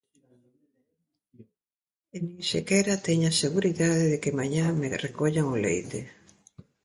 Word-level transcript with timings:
E 2.15 2.17
nin 2.25 2.43
sequera 2.51 3.03
teño 3.07 3.27
a 3.29 3.37
seguridade 3.43 4.03
de 4.11 4.17
que 4.23 4.37
mañá 4.39 4.65
me 4.79 4.97
recollan 5.05 5.47
o 5.55 5.57
leite. 5.65 5.99